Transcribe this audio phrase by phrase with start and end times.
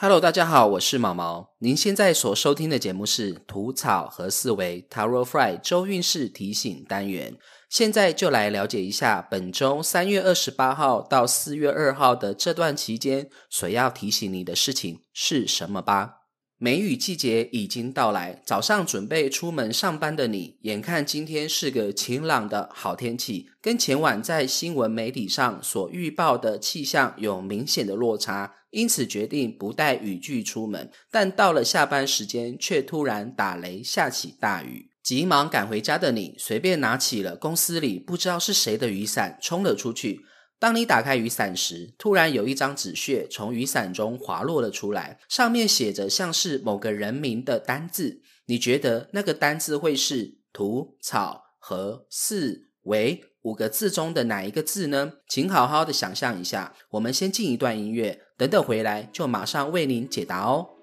[0.00, 1.56] Hello，大家好，我是毛毛。
[1.58, 7.32] 您现在所收听的节目是《土草和思维 Taro Fry 周运势提醒单元》。
[7.68, 16.27] 现在就来了解一下本周三月二十八号到四月二号的这段期间所要提醒你的事情是什么吧。
[16.60, 30.90] 梅雨季节已经到来，早上准备出门上班的你，眼看今天是个晴朗的好天气，跟前晚在新闻媒体上所预报的气象有明显的落差，因此决定不带雨具出门。
[31.12, 40.22] 但到了下班时间，却突然打雷下起大雨，急忙赶回家的你，随便拿起了公司里不知道是谁的雨伞，冲了出去。
[40.60, 48.22] 当你打开雨伞时，突然有一张纸屑从雨伞中滑落了出来，上面写着像是某个人名的单字。
[48.46, 55.12] 你觉得那个单字会是“土草和四为”五个字中的哪一个字呢？
[55.28, 56.74] 请好好的想象一下。
[56.90, 60.77] 我们先进一段音乐，等等回来就马上为您解答哦。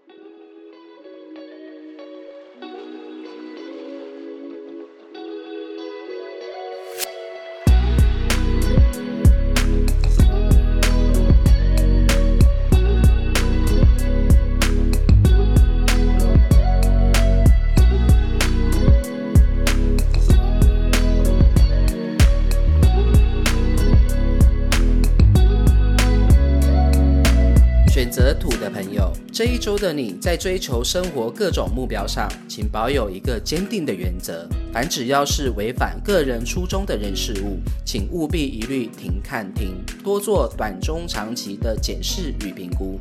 [28.15, 42.97] 择土的朋友，这一周的你在追求生活各种目标上，请保有一个坚定的原则：凡只要是违反个人初衷的人事物，请务必一律停看停，多做短中长期的检视与评估。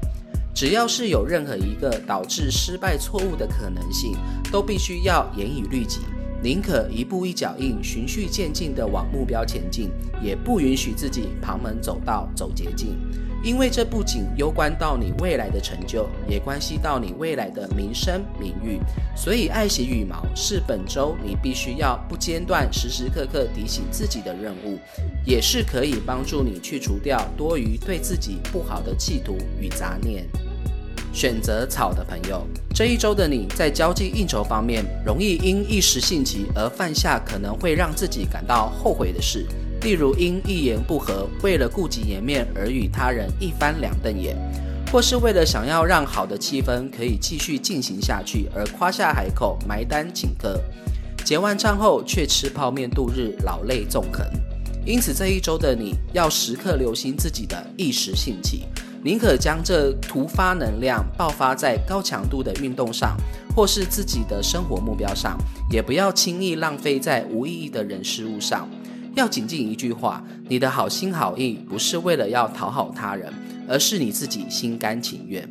[0.52, 4.16] 只要是有任何一个导致失败错误的可能性，
[4.50, 6.00] 都必须要严以律己。
[6.42, 12.98] 宁可一步一脚印，循序渐进地往目标前进，也不允许自己旁门走道、走捷径。
[13.45, 18.81] 因为这不仅攸关到你未来的成就，也关系到你未来的名声名誉。
[19.14, 24.78] 所以，爱惜羽毛是本周你必须要不间断、时时刻刻提醒自己的任务，
[25.27, 30.25] 也是可以帮助你去除掉多余对自己不好的企图与杂念。
[31.12, 32.44] 选择草的朋友，
[32.75, 39.47] 这一周的你在交际应酬方面，容易因一时兴起而犯下可能会让自己感到后悔的事。
[39.84, 44.34] 例如因一言不合，为了顾及颜面而与他人一翻两瞪眼，
[44.91, 50.59] 或是为了想要让好的气氛可以继续进行下去而夸下海口埋单请客，
[51.22, 54.27] 结完账后却吃泡面度日，老泪纵横。
[54.87, 58.65] 因此这一周的你要时刻留心自己的一时兴起，
[59.03, 63.19] 宁可将这突发能量爆发在高强度的运动上，
[63.55, 65.37] 或是自己的生活目标上，
[65.71, 68.66] 也不要轻易浪费在无意义的人事物上。
[69.14, 73.32] 要谨记一句话：你的好心好意不是为了要讨好他人，
[73.69, 75.48] 而是你自己心甘情愿。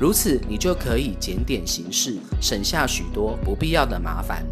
[0.00, 4.42] 如此，你就可以检点行事，省下许多不必要的麻烦。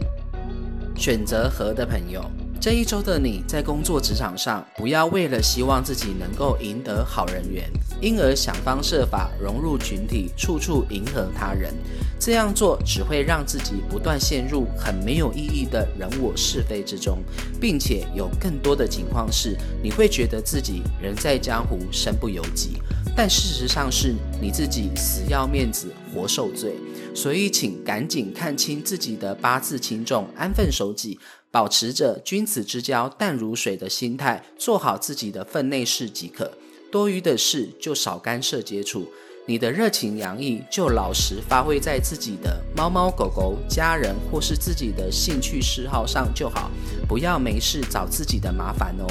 [0.95, 2.23] 选择和的朋友。
[2.61, 7.65] 这一周的你在工作职场上，不要为了希望自己能够赢得好人缘，
[8.03, 11.73] 因而想方设法融入群体，处处迎合他人。
[12.21, 17.21] 这样做只会让自己不断陷入很没有意义的人我是非之中，
[17.59, 22.77] 并且有更多的情况是，你会觉得自己人在江湖身不由己，
[23.17, 26.75] 但事实上是你自己死要面子活受罪。
[27.15, 31.19] 所以，请赶紧看清自己的八字轻重，安分守己。
[31.53, 36.53] 保持着君子之交淡如水的心态，做好自己的分内事即可。
[36.93, 39.11] 多余的事就少干涉接触。
[39.51, 46.71] 你的热情洋溢就老实发挥在自己的猫猫狗狗、家人或是自己的兴趣嗜好上就好，
[47.09, 49.07] 不要没事找自己的麻烦哦。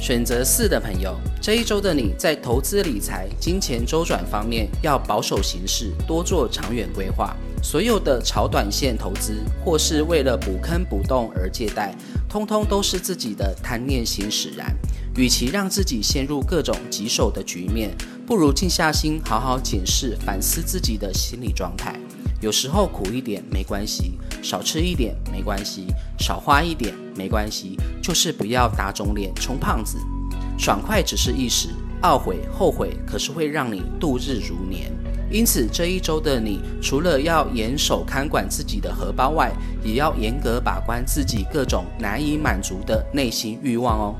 [0.00, 7.32] 选择四的朋友，这一周的你在投资理财、金钱周转方面要保守行事，多做长远规划。
[7.62, 11.94] 所有的炒短线投资，或是为了补坑补洞而借贷，
[12.28, 14.74] 通通都是自己的贪念心使然。
[15.16, 17.90] 与其让自己陷入各种棘手的局面，
[18.26, 21.94] 不如静下心，好好检视、反思自己的心理状态。
[22.40, 25.86] 有时候苦一点没关系，少吃一点没关系，
[26.18, 29.96] 少花一点没关系，就是不要打肿脸充胖子。
[30.58, 31.68] 爽快只是一时，
[32.02, 34.90] 懊悔后悔可是会让你度日如年。
[35.30, 39.52] 因此这一周的你，除了要严守看管自己的荷包外，
[39.84, 44.14] 也要严格把关自己各种难以满足的内心欲望哦。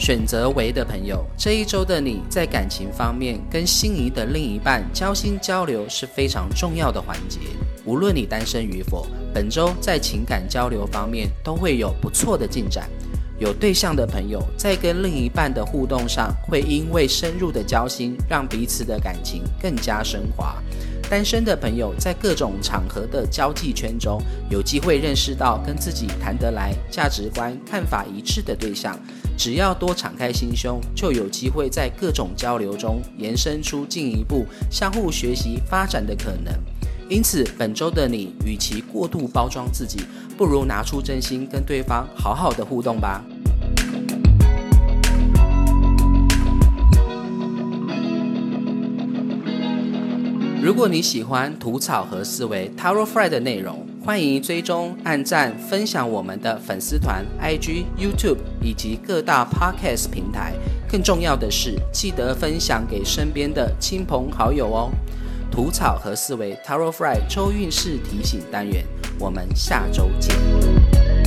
[0.00, 7.38] 选择为的朋友，这一周的你在感情方面跟心仪的另一半交心交流是非常重要的环节。
[7.84, 12.88] 无论你单身与否，本周在情感交流方面都会有不错的进展。
[13.38, 20.56] 有对象的朋友在跟另一半的互动上，会因为深入的交心，让彼此的感情更加升华。
[21.10, 28.96] 单身的朋友在各种场合的交际圈中，有机会认识到跟自己谈得来、价值观、看法一致的对象。
[29.36, 36.54] 只要多敞开心胸，就有机会在各种交流中延伸出进一步相互学习发展的可能。
[37.08, 39.98] 因此，本周的你，与其过度包装自己，
[40.38, 43.24] 不如拿出真心跟对方好好的互动吧。
[50.62, 60.52] 如果你喜欢吐草和思维 Taro Fry 的内容，欢迎追踪、按赞、分享我们的粉丝团、IG、YouTube 以及各大 Podcast 平台。
[60.86, 64.90] 更重要的是，记得分享给身边的亲朋好友哦。
[65.50, 68.84] 吐草和思维 Taro Fry 周运势提醒单元，
[69.18, 71.19] 我们下周见。